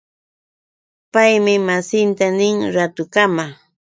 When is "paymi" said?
1.11-1.53